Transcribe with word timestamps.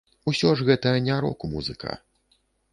Усё 0.31 0.53
ж, 0.61 0.65
гэта 0.69 0.95
не 1.09 1.19
рок-музыка. 1.27 1.97